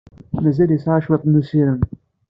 [0.43, 1.79] Mazal yesɛa cwiṭ n ussirem.